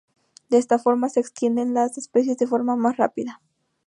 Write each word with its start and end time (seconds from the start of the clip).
De 0.49 0.57
esta 0.57 0.79
forma 0.79 1.09
se 1.09 1.19
extienden 1.19 1.75
las 1.75 1.95
especies 1.99 2.39
de 2.39 2.47
forma 2.47 2.75
más 2.75 2.97
rápida. 2.97 3.39